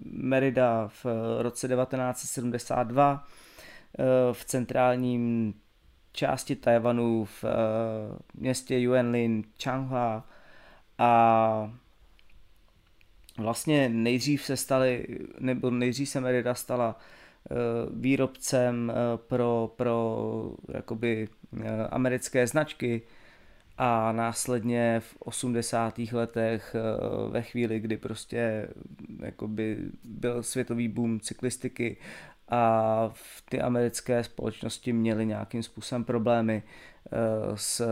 Merida 0.05 0.87
v 0.87 1.05
roce 1.41 1.67
1972 1.67 3.27
v 4.31 4.45
centrálním 4.45 5.53
části 6.13 6.55
Tajvanu 6.55 7.25
v 7.25 7.45
městě 8.33 8.79
Yuanlin, 8.79 9.43
Changhua 9.63 10.27
a 10.97 11.73
vlastně 13.37 13.89
nejdřív 13.89 14.45
se 14.45 14.57
stali, 14.57 15.05
nebo 15.39 15.69
nejdřív 15.69 16.09
se 16.09 16.21
Merida 16.21 16.55
stala 16.55 16.99
eh, 16.99 17.55
výrobcem 17.93 18.91
eh, 18.91 19.17
pro, 19.17 19.73
pro 19.75 20.55
jakoby 20.73 21.27
eh, 21.63 21.87
americké 21.91 22.47
značky 22.47 23.01
a 23.77 24.11
následně 24.11 24.99
v 24.99 25.15
80. 25.19 25.99
letech 26.11 26.75
ve 27.29 27.41
chvíli, 27.41 27.79
kdy 27.79 27.97
prostě 27.97 28.67
jakoby 29.19 29.77
byl 30.03 30.43
světový 30.43 30.87
boom 30.87 31.19
cyklistiky 31.19 31.97
a 32.49 33.09
v 33.13 33.43
ty 33.49 33.61
americké 33.61 34.23
společnosti 34.23 34.93
měly 34.93 35.25
nějakým 35.25 35.63
způsobem 35.63 36.03
problémy 36.03 36.63
s 37.55 37.87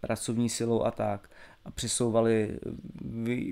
pracovní 0.00 0.48
silou 0.48 0.82
a 0.82 0.90
tak, 0.90 1.28
a 1.64 1.70
přesouvali 1.70 2.58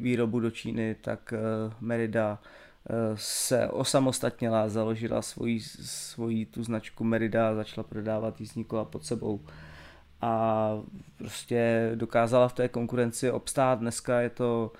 výrobu 0.00 0.40
do 0.40 0.50
Číny, 0.50 0.96
tak 1.00 1.32
eh, 1.32 1.38
Merida 1.80 2.38
eh, 2.38 2.92
se 3.14 3.68
osamostatnila, 3.68 4.68
založila 4.68 5.22
svoji, 5.22 5.60
svoji 5.60 6.46
tu 6.46 6.64
značku 6.64 7.04
Merida 7.04 7.54
začala 7.54 7.84
prodávat 7.84 8.40
jízdní 8.40 8.64
kola 8.64 8.84
pod 8.84 9.06
sebou 9.06 9.40
a 10.20 10.70
prostě 11.18 11.92
dokázala 11.94 12.48
v 12.48 12.52
té 12.52 12.68
konkurenci 12.68 13.30
obstát. 13.30 13.78
Dneska 13.78 14.20
je 14.20 14.30
to, 14.30 14.72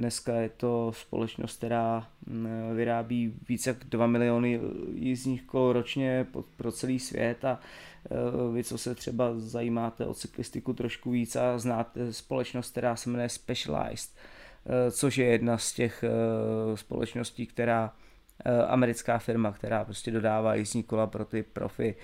dneska 0.00 0.34
je 0.34 0.48
to 0.48 0.92
společnost, 0.94 1.56
která 1.56 2.08
mm, 2.26 2.76
vyrábí 2.76 3.34
více 3.48 3.70
jak 3.70 3.84
2 3.84 4.06
miliony 4.06 4.60
jízdních 4.94 5.42
kol 5.42 5.72
ročně 5.72 6.26
pro 6.56 6.72
celý 6.72 6.98
svět 6.98 7.44
a 7.44 7.60
Eh, 8.04 8.52
vy, 8.52 8.64
co 8.64 8.78
se 8.78 8.94
třeba 8.94 9.32
zajímáte 9.36 10.06
o 10.06 10.14
cyklistiku 10.14 10.72
trošku 10.72 11.10
víc 11.10 11.36
a 11.36 11.58
znáte 11.58 12.12
společnost, 12.12 12.70
která 12.70 12.96
se 12.96 13.10
jmenuje 13.10 13.28
Specialized, 13.28 14.10
eh, 14.66 14.90
což 14.90 15.18
je 15.18 15.26
jedna 15.26 15.58
z 15.58 15.72
těch 15.72 16.04
eh, 16.04 16.76
společností, 16.76 17.46
která 17.46 17.92
americká 18.66 19.18
firma, 19.18 19.52
která 19.52 19.84
prostě 19.84 20.10
dodává 20.10 20.54
jízdní 20.54 20.82
kola 20.82 21.06
pro 21.06 21.24
ty 21.24 21.42
profi 21.42 21.94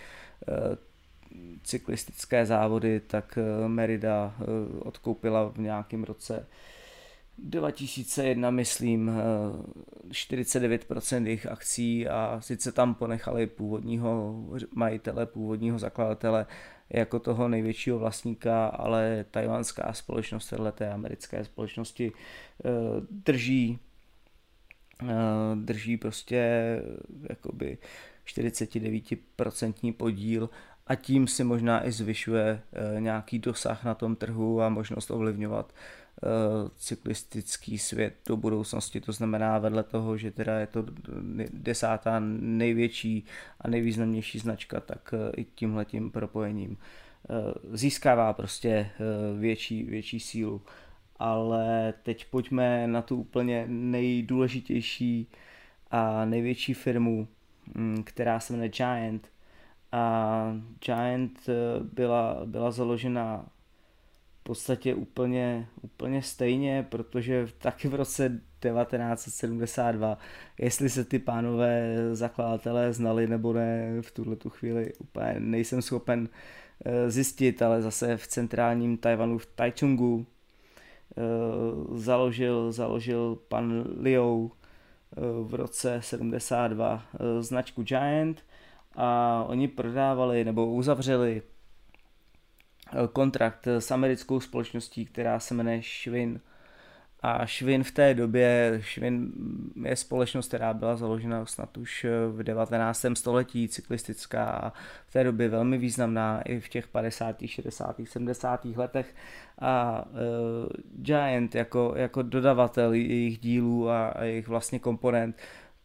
cyklistické 1.62 2.47
závody, 2.47 3.00
tak 3.00 3.38
Merida 3.67 4.35
odkoupila 4.79 5.49
v 5.49 5.59
nějakém 5.59 6.05
roce 6.05 6.47
2001, 7.38 8.50
myslím, 8.50 9.11
49% 10.09 11.26
jejich 11.26 11.47
akcí 11.47 12.09
a 12.09 12.40
sice 12.40 12.73
tam 12.73 12.95
ponechali 12.95 13.47
původního 13.47 14.45
majitele, 14.75 15.26
původního 15.26 15.78
zakladatele 15.78 16.47
jako 16.90 17.19
toho 17.19 17.49
největšího 17.49 17.99
vlastníka, 17.99 18.66
ale 18.66 19.25
tajvanská 19.31 19.93
společnost 19.93 20.55
té 20.73 20.93
americké 20.93 21.45
společnosti 21.45 22.12
eh, 22.64 22.69
drží 23.11 23.78
eh, 25.02 25.07
drží 25.55 25.97
prostě 25.97 26.81
jakoby 27.28 27.78
49% 28.26 29.93
podíl 29.93 30.50
a 30.87 30.95
tím 30.95 31.26
si 31.26 31.45
možná 31.45 31.87
i 31.87 31.93
zvyšuje 31.93 32.62
eh, 32.73 33.00
nějaký 33.00 33.38
dosah 33.38 33.85
na 33.85 33.95
tom 33.95 34.16
trhu 34.16 34.62
a 34.62 34.69
možnost 34.69 35.11
ovlivňovat 35.11 35.73
Eh, 35.73 36.06
cyklistický 36.77 37.79
svět 37.79 38.15
do 38.29 38.37
budoucnosti. 38.37 39.01
To 39.01 39.13
znamená 39.13 39.59
vedle 39.59 39.83
toho, 39.83 40.17
že 40.17 40.31
teda 40.31 40.59
je 40.59 40.67
to 40.67 40.85
desátá 41.53 42.21
největší 42.41 43.25
a 43.61 43.69
nejvýznamnější 43.69 44.39
značka, 44.39 44.81
tak 44.81 45.15
eh, 45.15 45.33
i 45.37 45.45
tímhletím 45.45 46.11
propojením 46.11 46.77
eh, 46.77 47.77
získává 47.77 48.33
prostě 48.33 48.91
větší, 49.39 49.83
větší 49.83 50.21
sílu. 50.21 50.63
Ale 51.19 51.95
teď 52.03 52.25
pojďme 52.31 52.87
na 52.87 53.03
tu 53.03 53.17
úplně 53.17 53.65
nejdůležitější 53.69 55.27
a 55.91 56.25
největší 56.25 56.75
firmu, 56.75 57.29
mm, 57.75 58.03
která 58.05 58.41
se 58.41 58.53
jmenuje 58.53 58.69
Giant. 58.69 59.29
A 59.93 60.53
Giant 60.87 61.41
byla, 61.93 62.41
byla 62.45 62.71
založena 62.71 63.47
podstatě 64.47 64.95
úplně, 64.95 65.69
úplně 65.83 66.23
stejně, 66.23 66.87
protože 66.88 67.49
taky 67.59 67.88
v 67.88 67.95
roce 67.95 68.29
1972, 68.29 70.19
jestli 70.59 70.91
se 70.91 71.05
ty 71.05 71.19
pánové 71.19 71.97
zakladatelé 72.12 72.93
znali 72.93 73.26
nebo 73.26 73.53
ne, 73.53 74.03
v 74.03 74.11
tuhle 74.11 74.37
tu 74.37 74.50
chvíli 74.50 74.93
úplně 74.95 75.35
nejsem 75.38 75.83
schopen 75.83 76.29
eh, 76.85 77.11
zjistit, 77.11 77.62
ale 77.62 77.83
zase 77.83 78.17
v 78.17 78.26
centrálním 78.26 78.97
Tajvanu 78.97 79.38
v 79.38 79.47
Taichungu 79.47 80.26
založil, 81.95 82.73
založil 82.73 83.38
pan 83.49 83.85
Liu 83.99 84.53
v 85.43 85.55
roce 85.55 85.99
72 86.03 87.03
značku 87.41 87.83
Giant 87.83 88.43
a 88.95 89.45
oni 89.49 89.69
prodávali 89.69 90.45
nebo 90.45 90.67
uzavřeli 90.67 91.43
kontrakt 93.12 93.66
s 93.66 93.90
americkou 93.90 94.40
společností, 94.40 95.07
která 95.07 95.40
se 95.40 95.55
jmenuje 95.55 95.83
Schwinn 95.83 96.40
a 97.23 97.47
Švin 97.47 97.85
v 97.85 97.90
té 97.90 98.14
době, 98.14 98.78
Švin 98.83 99.33
je 99.85 99.97
společnost, 99.97 100.49
která 100.49 100.75
byla 100.75 100.97
založena 100.97 101.47
snad 101.47 101.76
už 101.76 102.07
v 102.31 102.43
19. 102.43 103.07
století, 103.14 103.69
cyklistická 103.69 104.45
a 104.45 104.73
v 105.07 105.12
té 105.12 105.25
době 105.25 105.49
velmi 105.49 105.78
významná 105.78 106.43
i 106.43 106.61
v 106.61 106.69
těch 106.69 106.88
50., 106.88 107.37
60., 107.47 108.00
70. 108.05 108.64
letech 108.64 109.14
a 109.59 110.05
uh, 110.07 110.16
Giant 111.02 111.55
jako, 111.55 111.93
jako 111.97 112.23
dodavatel 112.23 112.93
jejich 112.93 113.38
dílů 113.38 113.90
a, 113.90 114.09
a 114.09 114.25
jejich 114.25 114.49
vlastně 114.49 114.78
komponent 114.78 115.37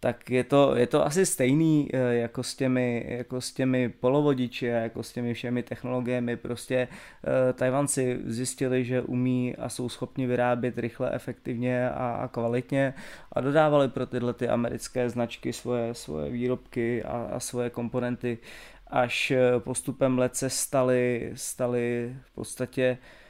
tak 0.01 0.29
je 0.29 0.43
to, 0.43 0.75
je 0.75 0.87
to 0.87 1.05
asi 1.05 1.25
stejný 1.25 1.89
eh, 1.93 1.97
jako 2.13 2.43
s 2.43 2.55
těmi, 2.55 3.05
jako 3.07 3.41
s 3.41 3.53
těmi 3.53 3.89
polovodiči, 3.89 4.65
jako 4.65 5.03
s 5.03 5.13
těmi 5.13 5.33
všemi 5.33 5.63
technologiemi. 5.63 6.37
Prostě 6.37 6.87
uh, 6.87 7.53
Tajvanci 7.53 8.19
zjistili, 8.25 8.85
že 8.85 9.01
umí 9.01 9.55
a 9.55 9.69
jsou 9.69 9.89
schopni 9.89 10.27
vyrábět 10.27 10.77
rychle, 10.77 11.11
efektivně 11.13 11.89
a, 11.89 12.11
a 12.11 12.27
kvalitně 12.27 12.93
a 13.31 13.41
dodávali 13.41 13.89
pro 13.89 14.05
tyhle 14.05 14.33
ty 14.33 14.47
americké 14.47 15.09
značky 15.09 15.53
svoje, 15.53 15.93
svoje 15.93 16.31
výrobky 16.31 17.03
a, 17.03 17.29
a 17.33 17.39
svoje 17.39 17.69
komponenty 17.69 18.37
až 18.87 19.31
eh, 19.31 19.59
postupem 19.59 20.19
let 20.19 20.35
se 20.35 20.49
stali, 20.49 21.31
stali 21.35 22.15
v 22.21 22.35
podstatě 22.35 22.97
Eh, 22.97 23.20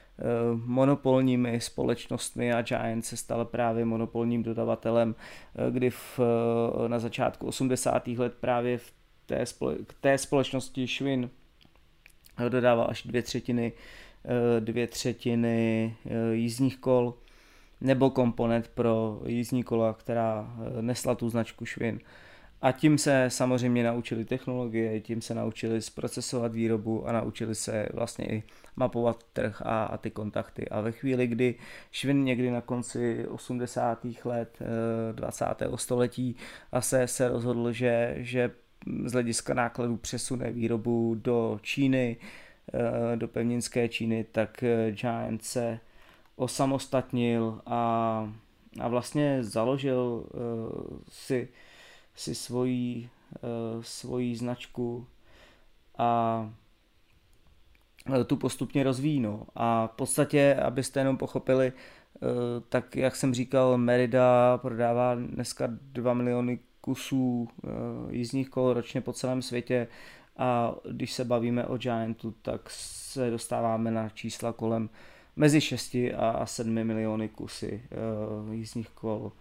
monopolními 0.65 1.61
společnostmi 1.61 2.53
a 2.53 2.61
Giant 2.61 3.05
se 3.05 3.17
stal 3.17 3.45
právě 3.45 3.85
monopolním 3.85 4.43
dodavatelem, 4.43 5.15
eh, 5.55 5.71
kdy 5.71 5.89
v, 5.89 6.19
eh, 6.85 6.89
na 6.89 6.99
začátku 6.99 7.47
80. 7.47 8.17
let 8.17 8.33
právě 8.39 8.77
v 8.77 8.93
té, 9.25 9.45
spole, 9.45 9.75
té 10.01 10.17
společnosti 10.17 10.87
Schwinn 10.87 11.29
dodával 12.49 12.87
až 12.89 13.03
dvě 13.03 13.21
třetiny, 13.21 13.71
dvě 14.59 14.87
třetiny 14.87 15.95
jízdních 16.31 16.77
kol 16.77 17.13
nebo 17.81 18.09
komponent 18.09 18.67
pro 18.67 19.21
jízdní 19.25 19.63
kola, 19.63 19.93
která 19.93 20.55
nesla 20.81 21.15
tu 21.15 21.29
značku 21.29 21.65
Schwinn. 21.65 21.99
A 22.61 22.71
tím 22.71 22.97
se 22.97 23.25
samozřejmě 23.27 23.83
naučili 23.83 24.25
technologie, 24.25 25.01
tím 25.01 25.21
se 25.21 25.35
naučili 25.35 25.81
zprocesovat 25.81 26.53
výrobu 26.53 27.07
a 27.07 27.11
naučili 27.11 27.55
se 27.55 27.89
vlastně 27.93 28.25
i 28.25 28.43
mapovat 28.75 29.23
trh 29.33 29.61
a, 29.61 29.83
a 29.83 29.97
ty 29.97 30.11
kontakty. 30.11 30.69
A 30.69 30.81
ve 30.81 30.91
chvíli, 30.91 31.27
kdy 31.27 31.55
Švin 31.91 32.23
někdy 32.23 32.51
na 32.51 32.61
konci 32.61 33.27
80. 33.27 34.05
let 34.25 34.59
20. 35.11 35.45
Eh, 35.61 35.67
století 35.75 36.35
a 36.71 36.81
se, 36.81 37.07
se 37.07 37.29
rozhodl, 37.29 37.71
že, 37.71 38.15
že 38.17 38.51
z 39.05 39.11
hlediska 39.11 39.53
nákladů 39.53 39.97
přesune 39.97 40.51
výrobu 40.51 41.15
do 41.15 41.59
Číny, 41.61 42.17
eh, 42.73 43.15
do 43.17 43.27
pevninské 43.27 43.89
Číny, 43.89 44.25
tak 44.31 44.63
eh, 44.63 44.91
Giant 44.91 45.43
se 45.43 45.79
osamostatnil 46.35 47.61
a, 47.65 48.33
a 48.79 48.87
vlastně 48.87 49.43
založil 49.43 50.25
si 51.09 51.49
si 52.21 52.35
svoji, 52.35 53.09
uh, 53.75 53.83
svoji 53.83 54.35
značku 54.35 55.07
a 55.97 56.49
eh, 58.13 58.23
tu 58.23 58.35
postupně 58.37 58.83
rozvíjí. 58.83 59.19
No. 59.19 59.45
A 59.55 59.87
v 59.87 59.91
podstatě, 59.91 60.55
abyste 60.63 60.99
jenom 60.99 61.17
pochopili, 61.17 61.73
uh, 61.73 62.29
tak 62.69 62.95
jak 62.95 63.15
jsem 63.15 63.33
říkal, 63.33 63.77
Merida 63.77 64.57
prodává 64.57 65.15
dneska 65.15 65.67
2 65.71 66.13
miliony 66.13 66.59
kusů 66.81 67.47
jízdních 68.09 68.49
kol 68.49 68.73
ročně 68.73 69.01
po 69.01 69.13
celém 69.13 69.41
světě 69.41 69.87
a 70.37 70.75
když 70.91 71.13
se 71.13 71.25
bavíme 71.25 71.65
o 71.65 71.77
Giantu, 71.77 72.35
tak 72.41 72.69
se 72.69 73.29
dostáváme 73.29 73.91
na 73.91 74.09
čísla 74.09 74.53
kolem 74.53 74.89
mezi 75.35 75.61
6 75.61 75.95
a 76.17 76.45
7 76.45 76.83
miliony 76.83 77.29
kusy 77.29 77.83
jízdních 78.51 78.89
kol 78.89 79.31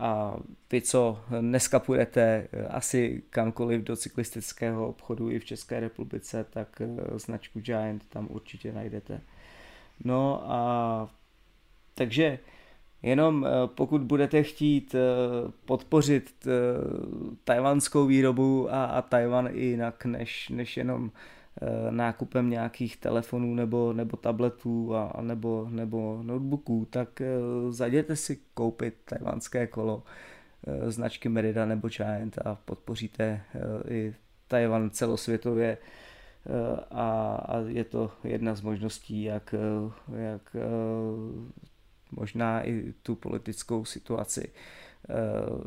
a 0.00 0.36
vy, 0.72 0.82
co 0.82 1.20
dneska 1.40 1.78
půjdete 1.78 2.48
eh, 2.52 2.66
asi 2.66 3.22
kamkoliv 3.30 3.82
do 3.82 3.96
cyklistického 3.96 4.88
obchodu 4.88 5.30
i 5.30 5.38
v 5.38 5.44
České 5.44 5.80
republice, 5.80 6.46
tak 6.50 6.80
eh, 6.80 7.18
značku 7.18 7.60
Giant 7.60 8.08
tam 8.08 8.28
určitě 8.30 8.72
najdete. 8.72 9.20
No 10.04 10.42
a 10.44 11.10
takže 11.94 12.38
jenom 13.02 13.46
eh, 13.46 13.50
pokud 13.66 14.00
budete 14.00 14.42
chtít 14.42 14.94
podpořit 15.64 16.46
tajvanskou 17.44 18.06
výrobu 18.06 18.74
a, 18.74 18.84
a 18.84 19.02
Tajvan 19.02 19.48
i 19.52 19.64
jinak 19.64 20.04
než, 20.04 20.48
než 20.48 20.76
jenom 20.76 21.10
nákupem 21.90 22.50
nějakých 22.50 22.96
telefonů 22.96 23.54
nebo, 23.54 23.92
nebo 23.92 24.16
tabletů 24.16 24.94
a, 24.94 25.06
a 25.06 25.22
nebo, 25.22 25.68
nebo 25.70 26.20
notebooků, 26.22 26.86
tak 26.90 27.20
eh, 27.20 27.26
zajděte 27.70 28.16
si 28.16 28.38
koupit 28.54 28.94
tajvanské 29.04 29.66
kolo 29.66 30.02
eh, 30.66 30.90
značky 30.90 31.28
Merida 31.28 31.66
nebo 31.66 31.88
Giant 31.88 32.38
a 32.38 32.54
podpoříte 32.54 33.40
i 33.88 34.14
Tajvan 34.48 34.90
celosvětově 34.90 35.78
a, 36.90 37.34
a 37.34 37.58
je 37.66 37.84
to 37.84 38.10
jedna 38.24 38.54
z 38.54 38.60
možností, 38.60 39.22
jak, 39.22 39.54
jak 40.16 40.56
možná 42.10 42.66
i 42.66 42.94
tu 43.02 43.14
politickou 43.14 43.84
situaci 43.84 44.52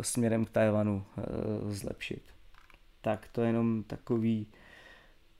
směrem 0.01 0.45
k 0.45 0.49
Tajvanu 0.49 1.03
zlepšit. 1.67 2.23
Tak 3.01 3.27
to 3.32 3.41
je 3.41 3.47
jenom 3.47 3.84
takový 3.84 4.47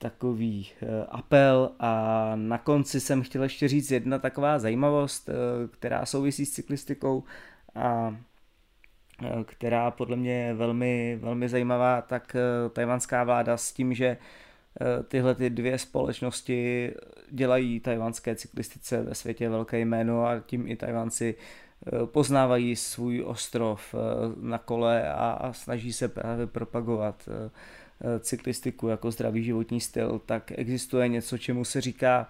takový 0.04 0.68
eh, 0.82 1.06
apel 1.08 1.70
a 1.80 2.32
na 2.36 2.58
konci 2.58 3.00
jsem 3.00 3.22
chtěl 3.22 3.42
ještě 3.42 3.68
říct 3.68 3.90
jedna 3.90 4.18
taková 4.18 4.58
zajímavost, 4.58 5.28
eh, 5.28 5.32
která 5.68 6.06
souvisí 6.06 6.46
s 6.46 6.52
cyklistikou 6.52 7.24
a 7.74 8.16
eh, 9.22 9.44
která 9.44 9.90
podle 9.90 10.16
mě 10.16 10.32
je 10.32 10.54
velmi, 10.54 11.18
velmi 11.22 11.48
zajímavá, 11.48 12.02
tak 12.02 12.36
tajvanská 12.72 13.24
vláda 13.24 13.56
s 13.56 13.72
tím, 13.72 13.94
že 13.94 14.16
tyhle 15.08 15.34
ty 15.34 15.50
dvě 15.50 15.78
společnosti 15.78 16.92
dělají 17.30 17.80
tajvanské 17.80 18.36
cyklistice 18.36 19.02
ve 19.02 19.14
světě 19.14 19.48
velké 19.48 19.78
jméno 19.78 20.26
a 20.26 20.40
tím 20.40 20.68
i 20.68 20.76
Tajvanci 20.76 21.34
poznávají 22.04 22.76
svůj 22.76 23.22
ostrov 23.26 23.94
na 24.40 24.58
kole 24.58 25.12
a, 25.12 25.52
snaží 25.52 25.92
se 25.92 26.08
právě 26.08 26.46
propagovat 26.46 27.28
cyklistiku 28.20 28.88
jako 28.88 29.10
zdravý 29.10 29.44
životní 29.44 29.80
styl, 29.80 30.20
tak 30.26 30.52
existuje 30.56 31.08
něco, 31.08 31.38
čemu 31.38 31.64
se 31.64 31.80
říká 31.80 32.28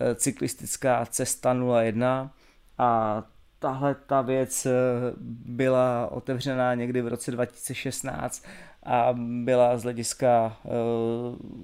eh, 0.00 0.14
cyklistická 0.14 1.06
cesta 1.06 1.56
01 1.82 2.34
a 2.78 3.22
tahle 3.58 3.94
ta 3.94 4.22
věc 4.22 4.66
eh, 4.66 4.70
byla 5.44 6.08
otevřená 6.12 6.74
někdy 6.74 7.02
v 7.02 7.08
roce 7.08 7.30
2016 7.30 8.46
a 8.82 9.14
byla 9.16 9.78
z 9.78 9.82
hlediska 9.82 10.56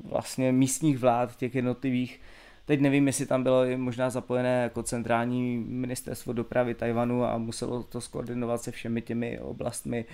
vlastně 0.04 0.52
místních 0.52 0.98
vlád 0.98 1.36
těch 1.36 1.54
jednotlivých 1.54 2.20
Teď 2.68 2.80
nevím, 2.80 3.06
jestli 3.06 3.26
tam 3.26 3.42
bylo 3.42 3.64
možná 3.76 4.10
zapojené 4.10 4.62
jako 4.62 4.82
centrální 4.82 5.56
ministerstvo 5.56 6.32
dopravy 6.32 6.74
Tajvanu 6.74 7.24
a 7.24 7.38
muselo 7.38 7.82
to 7.82 8.00
skoordinovat 8.00 8.62
se 8.62 8.70
všemi 8.70 9.02
těmi 9.02 9.40
oblastmi, 9.40 10.04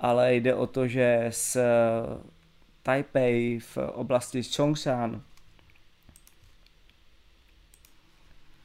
ale 0.00 0.34
jde 0.34 0.54
o 0.54 0.66
to, 0.66 0.86
že 0.88 1.26
s 1.30 1.60
Taipei 2.84 3.58
v 3.58 3.78
oblasti 3.78 4.42
Chongshan. 4.42 5.22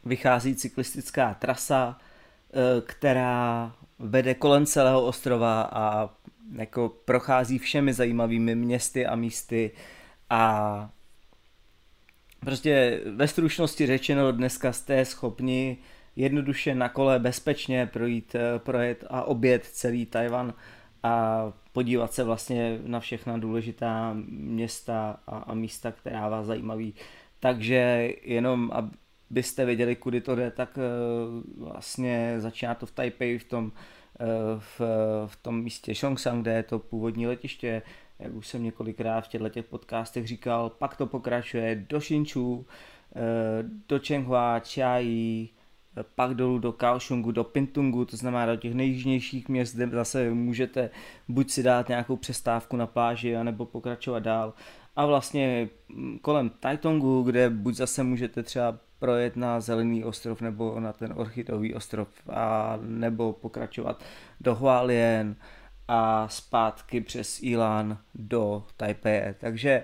Vychází 0.05 0.55
cyklistická 0.55 1.33
trasa, 1.33 1.97
eh, 1.97 2.81
která 2.81 3.75
vede 3.99 4.33
kolem 4.33 4.65
celého 4.65 5.05
ostrova 5.05 5.61
a 5.61 6.09
jako 6.55 6.89
prochází 6.89 7.57
všemi 7.57 7.93
zajímavými 7.93 8.55
městy 8.55 9.05
a 9.05 9.15
místy 9.15 9.71
a 10.29 10.89
prostě 12.39 13.01
ve 13.15 13.27
stručnosti 13.27 13.87
řečeno 13.87 14.31
dneska 14.31 14.73
jste 14.73 15.05
schopni 15.05 15.77
jednoduše 16.15 16.75
na 16.75 16.89
kole 16.89 17.19
bezpečně 17.19 17.85
projít, 17.85 18.35
eh, 18.35 18.59
projet 18.59 19.03
a 19.09 19.23
obět 19.23 19.65
celý 19.65 20.05
Tajvan 20.05 20.53
a 21.03 21.43
podívat 21.71 22.13
se 22.13 22.23
vlastně 22.23 22.79
na 22.83 22.99
všechna 22.99 23.37
důležitá 23.37 24.15
města 24.29 25.19
a, 25.27 25.37
a 25.37 25.53
místa, 25.53 25.91
která 25.91 26.29
vás 26.29 26.45
zajímaví. 26.45 26.93
Takže 27.39 28.09
jenom 28.23 28.71
abyste 29.31 29.65
věděli, 29.65 29.95
kudy 29.95 30.21
to 30.21 30.35
jde, 30.35 30.51
tak 30.51 30.77
uh, 30.77 31.67
vlastně 31.67 32.35
začíná 32.37 32.75
to 32.75 32.85
v 32.85 32.91
Taipei, 32.91 33.37
v 33.37 33.43
tom, 33.43 33.65
uh, 33.65 33.71
v, 34.59 34.81
v 35.27 35.35
tom 35.35 35.63
místě 35.63 35.93
Chongsang, 35.95 36.41
kde 36.41 36.53
je 36.53 36.63
to 36.63 36.79
původní 36.79 37.27
letiště, 37.27 37.81
jak 38.19 38.33
už 38.33 38.47
jsem 38.47 38.63
několikrát 38.63 39.21
v 39.21 39.27
těchto 39.27 39.49
těch 39.49 39.65
podcastech 39.65 40.27
říkal, 40.27 40.69
pak 40.69 40.97
to 40.97 41.05
pokračuje 41.05 41.85
do 41.89 41.97
Hsinchu, 41.97 42.55
uh, 42.55 42.65
do 43.87 43.99
Chenghua, 43.99 44.59
Chiayi, 44.59 45.49
pak 46.03 46.33
dolů 46.33 46.59
do 46.59 46.71
Kaohsiungu, 46.71 47.31
do 47.31 47.43
Pintungu, 47.43 48.05
to 48.05 48.17
znamená 48.17 48.45
do 48.45 48.55
těch 48.55 48.73
nejjižnějších 48.73 49.49
měst, 49.49 49.75
kde 49.75 49.87
zase 49.87 50.29
můžete 50.29 50.89
buď 51.27 51.49
si 51.49 51.63
dát 51.63 51.89
nějakou 51.89 52.15
přestávku 52.15 52.77
na 52.77 52.87
pláži, 52.87 53.35
anebo 53.35 53.65
pokračovat 53.65 54.19
dál. 54.19 54.53
A 54.95 55.05
vlastně 55.05 55.69
mm, 55.89 56.19
kolem 56.21 56.49
Taitongu, 56.49 57.23
kde 57.23 57.49
buď 57.49 57.75
zase 57.75 58.03
můžete 58.03 58.43
třeba 58.43 58.77
projet 58.99 59.35
na 59.35 59.59
Zelený 59.59 60.03
ostrov 60.03 60.41
nebo 60.41 60.79
na 60.79 60.93
ten 60.93 61.13
Orchidový 61.15 61.73
ostrov 61.73 62.07
a 62.29 62.77
nebo 62.81 63.33
pokračovat 63.33 64.03
do 64.41 64.55
Hualien 64.55 65.35
a 65.87 66.27
zpátky 66.27 67.01
přes 67.01 67.43
Ilan 67.43 67.97
do 68.15 68.63
Taipei. 68.77 69.33
Takže 69.37 69.83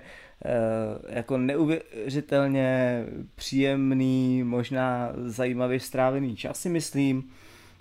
jako 1.08 1.38
neuvěřitelně 1.38 3.04
příjemný, 3.34 4.42
možná 4.42 5.12
zajímavě 5.16 5.80
strávený 5.80 6.36
čas 6.36 6.60
si 6.60 6.68
myslím, 6.68 7.30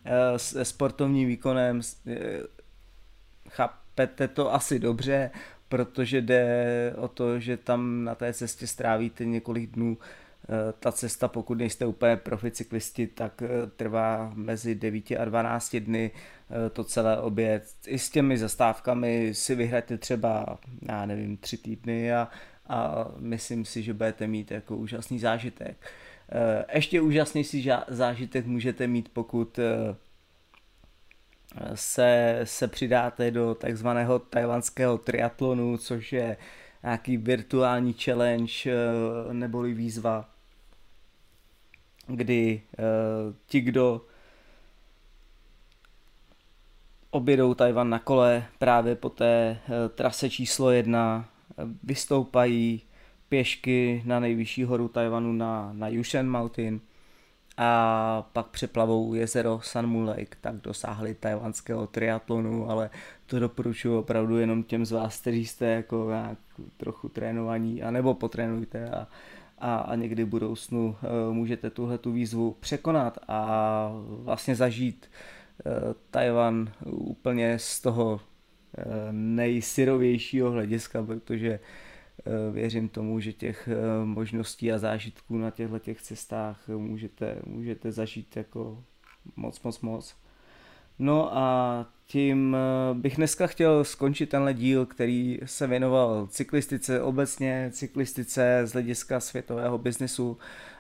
eh, 0.06 0.40
se 0.40 0.66
sportovním 0.66 1.28
výkonem, 1.28 1.82
eh, 2.08 2.40
chápete 3.50 4.28
to 4.28 4.54
asi 4.54 4.80
dobře, 4.80 5.32
protože 5.70 6.22
jde 6.22 6.94
o 6.98 7.08
to, 7.08 7.40
že 7.40 7.58
tam 7.58 8.04
na 8.04 8.16
té 8.16 8.34
cestě 8.34 8.68
strávíte 8.68 9.26
několik 9.26 9.72
dnů. 9.72 9.98
Ta 10.80 10.92
cesta, 10.92 11.28
pokud 11.28 11.58
nejste 11.58 11.86
úplně 11.86 12.18
profi 12.18 12.52
cyklisti, 12.52 13.08
tak 13.08 13.44
trvá 13.76 14.32
mezi 14.36 14.76
9 14.76 15.12
a 15.12 15.26
12 15.26 15.76
dny 15.76 16.12
to 16.74 16.84
celé 16.84 17.22
oběd. 17.22 17.64
I 17.88 18.00
s 18.00 18.10
těmi 18.10 18.38
zastávkami 18.38 19.34
si 19.34 19.56
vyhrajte 19.56 19.98
třeba, 19.98 20.60
já 20.90 21.06
nevím, 21.06 21.38
tři 21.38 21.58
týdny 21.58 22.14
a, 22.14 22.30
a 22.68 23.06
myslím 23.18 23.66
si, 23.66 23.84
že 23.84 23.94
budete 23.94 24.28
mít 24.28 24.52
jako 24.52 24.78
úžasný 24.78 25.20
zážitek. 25.20 25.78
Eh, 26.30 26.66
ještě 26.74 27.02
úžasnější 27.02 27.72
zážitek 27.88 28.46
můžete 28.46 28.88
mít, 28.88 29.10
pokud 29.10 29.60
eh, 29.60 29.96
se, 31.76 32.40
se 32.44 32.68
přidáte 32.68 33.32
do 33.32 33.56
takzvaného 33.56 34.20
tajvanského 34.20 34.98
triatlonu, 34.98 35.78
což 35.78 36.14
je 36.14 36.38
nějaký 36.84 37.18
virtuální 37.18 37.94
challenge 37.94 38.54
eh, 38.66 39.34
neboli 39.34 39.74
výzva, 39.74 40.30
kdy 42.08 42.62
ti, 43.46 43.62
kdo 43.62 44.02
objedou 47.12 47.54
Tajvan 47.54 47.90
na 47.90 48.00
kole 48.00 48.46
právě 48.60 48.96
po 48.96 49.10
té 49.10 49.58
trase 49.96 50.30
číslo 50.30 50.72
jedna, 50.72 51.30
vystoupají 51.84 52.82
pěšky 53.30 54.04
na 54.06 54.20
nejvyšší 54.20 54.64
horu 54.64 54.88
Tajvanu 54.88 55.34
na, 55.34 55.70
na 55.74 55.88
Yushan 55.88 56.30
Mountain 56.30 56.80
a 57.58 58.30
pak 58.34 58.48
přeplavou 58.48 59.14
jezero 59.14 59.60
Moon 59.82 60.08
Lake, 60.08 60.38
tak 60.42 60.56
dosáhli 60.56 61.14
tajvanského 61.14 61.88
triatlonu, 61.88 62.70
ale 62.70 62.90
to 63.26 63.40
doporučuji 63.40 63.98
opravdu 63.98 64.38
jenom 64.38 64.64
těm 64.64 64.86
z 64.86 64.92
vás, 64.92 65.22
kteří 65.22 65.46
jste 65.46 65.66
jako 65.66 66.10
nějak 66.10 66.38
trochu 66.78 67.10
trénovaní, 67.10 67.84
anebo 67.84 68.14
potrénujte 68.14 68.90
a, 68.90 69.08
a, 69.58 69.78
a 69.78 69.96
někdy 69.96 70.24
v 70.24 70.28
budoucnu 70.28 70.88
uh, 70.88 71.34
můžete 71.34 71.70
tuhle 71.70 71.98
tu 71.98 72.12
výzvu 72.12 72.58
překonat 72.60 73.18
a 73.28 73.92
vlastně 74.08 74.56
zažít 74.56 75.12
uh, 75.66 75.94
Tajvan 76.12 76.72
úplně 76.86 77.60
z 77.60 77.82
toho 77.82 78.22
nejsyrovějšího 79.12 80.52
hlediska, 80.52 81.04
protože 81.04 81.50
eh, 81.50 82.52
věřím 82.52 82.90
tomu, 82.90 83.20
že 83.20 83.34
těch 83.34 83.68
eh, 83.72 84.06
možností 84.06 84.72
a 84.72 84.78
zážitků 84.78 85.38
na 85.38 85.52
těchto 85.52 85.80
těch 85.80 86.02
cestách 86.02 86.68
můžete, 86.68 87.40
můžete 87.46 87.92
zažít 87.92 88.38
jako 88.38 88.84
moc, 89.36 89.62
moc, 89.62 89.82
moc. 89.82 90.16
No 91.00 91.38
a 91.38 91.86
tím 92.08 92.56
eh, 92.56 92.94
bych 92.94 93.16
dneska 93.16 93.48
chtěl 93.48 93.84
skončit 93.84 94.30
tenhle 94.30 94.54
díl, 94.54 94.86
který 94.86 95.40
se 95.46 95.68
věnoval 95.68 96.28
cyklistice 96.28 97.02
obecně, 97.02 97.70
cyklistice 97.74 98.62
z 98.64 98.72
hlediska 98.74 99.20
světového 99.20 99.78
biznesu 99.78 100.38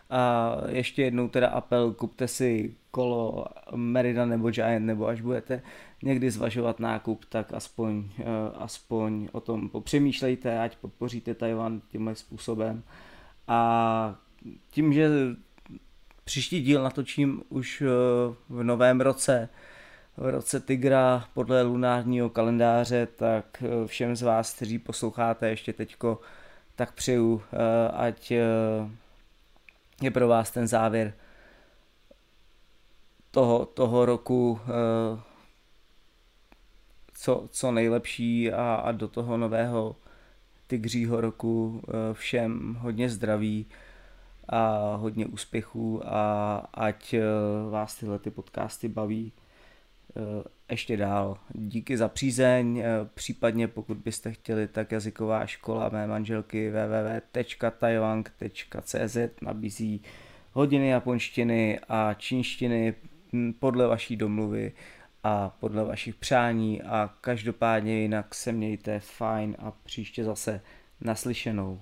a 0.09 0.55
ještě 0.69 1.03
jednou 1.03 1.27
teda 1.27 1.47
apel, 1.47 1.93
kupte 1.93 2.27
si 2.27 2.75
kolo 2.91 3.45
Merida 3.75 4.25
nebo 4.25 4.51
Giant, 4.51 4.85
nebo 4.85 5.07
až 5.07 5.21
budete 5.21 5.61
někdy 6.03 6.31
zvažovat 6.31 6.79
nákup, 6.79 7.25
tak 7.25 7.53
aspoň, 7.53 8.09
eh, 8.19 8.23
aspoň 8.55 9.29
o 9.31 9.39
tom 9.39 9.69
popřemýšlejte, 9.69 10.59
ať 10.59 10.75
podpoříte 10.77 11.33
Tajvan 11.33 11.81
tímhle 11.91 12.15
způsobem. 12.15 12.83
A 13.47 14.15
tím, 14.69 14.93
že 14.93 15.09
příští 16.23 16.61
díl 16.61 16.83
natočím 16.83 17.43
už 17.49 17.81
eh, 17.81 17.85
v 18.49 18.63
novém 18.63 19.01
roce, 19.01 19.49
v 20.17 20.29
roce 20.29 20.59
Tigra 20.59 21.25
podle 21.33 21.61
lunárního 21.61 22.29
kalendáře, 22.29 23.05
tak 23.05 23.63
eh, 23.63 23.87
všem 23.87 24.15
z 24.15 24.21
vás, 24.21 24.53
kteří 24.53 24.79
posloucháte 24.79 25.49
ještě 25.49 25.73
teďko, 25.73 26.19
tak 26.75 26.91
přeju, 26.91 27.41
ať 27.93 28.31
je 30.01 30.11
pro 30.11 30.27
vás 30.27 30.51
ten 30.51 30.67
závěr 30.67 31.13
toho, 33.31 33.65
toho 33.65 34.05
roku 34.05 34.59
co, 37.15 37.47
co 37.51 37.71
nejlepší 37.71 38.51
a, 38.51 38.75
a 38.75 38.91
do 38.91 39.07
toho 39.07 39.37
nového 39.37 39.95
tygřího 40.67 41.21
roku 41.21 41.81
eh, 41.87 42.13
všem 42.13 42.77
hodně 42.79 43.09
zdraví 43.09 43.65
a 44.49 44.95
hodně 44.95 45.25
úspěchů 45.25 46.01
a 46.05 46.55
ať 46.73 47.13
eh, 47.13 47.21
vás 47.69 47.95
tyhle 47.95 48.19
ty 48.19 48.31
podcasty 48.31 48.87
baví. 48.87 49.31
eh, 49.35 49.44
ještě 50.69 50.97
dál. 50.97 51.37
Díky 51.53 51.97
za 51.97 52.07
přízeň, 52.07 52.83
případně 53.13 53.67
pokud 53.67 53.97
byste 53.97 54.31
chtěli, 54.31 54.67
tak 54.67 54.91
jazyková 54.91 55.45
škola 55.45 55.89
mé 55.89 56.07
manželky 56.07 56.69
www.taiwang.cz 56.69 59.17
nabízí 59.41 60.01
hodiny 60.51 60.87
japonštiny 60.87 61.79
a 61.89 62.13
čínštiny 62.13 62.93
hm, 63.33 63.53
podle 63.53 63.87
vaší 63.87 64.15
domluvy 64.15 64.71
a 65.23 65.49
podle 65.59 65.83
vašich 65.83 66.15
přání 66.15 66.81
a 66.81 67.13
každopádně 67.21 68.01
jinak 68.01 68.35
se 68.35 68.51
mějte 68.51 68.99
fajn 68.99 69.55
a 69.59 69.71
příště 69.71 70.23
zase 70.23 70.61
naslyšenou. 71.01 71.81